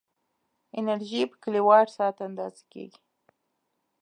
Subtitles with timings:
[0.79, 2.99] انرژي په کیلووات ساعت اندازه کېږي.